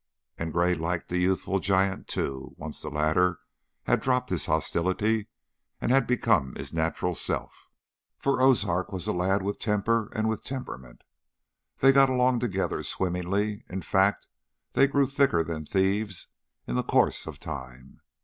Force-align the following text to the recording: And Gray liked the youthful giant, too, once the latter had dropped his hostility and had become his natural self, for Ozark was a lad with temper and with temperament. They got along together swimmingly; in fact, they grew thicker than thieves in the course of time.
And 0.35 0.51
Gray 0.51 0.73
liked 0.73 1.09
the 1.09 1.19
youthful 1.19 1.59
giant, 1.59 2.07
too, 2.07 2.55
once 2.57 2.81
the 2.81 2.89
latter 2.89 3.39
had 3.83 3.99
dropped 4.01 4.31
his 4.31 4.47
hostility 4.47 5.27
and 5.79 5.91
had 5.91 6.07
become 6.07 6.55
his 6.55 6.73
natural 6.73 7.13
self, 7.13 7.69
for 8.17 8.41
Ozark 8.41 8.91
was 8.91 9.05
a 9.05 9.13
lad 9.13 9.43
with 9.43 9.59
temper 9.59 10.11
and 10.15 10.27
with 10.27 10.43
temperament. 10.43 11.03
They 11.81 11.91
got 11.91 12.09
along 12.09 12.39
together 12.39 12.81
swimmingly; 12.81 13.63
in 13.69 13.83
fact, 13.83 14.25
they 14.73 14.87
grew 14.87 15.05
thicker 15.05 15.43
than 15.43 15.65
thieves 15.65 16.29
in 16.65 16.73
the 16.73 16.81
course 16.83 17.27
of 17.27 17.39
time. 17.39 18.01